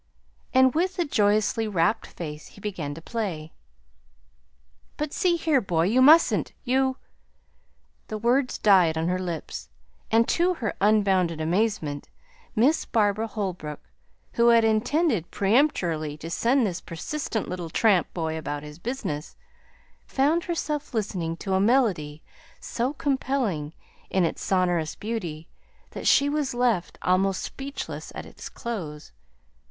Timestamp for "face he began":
2.07-2.95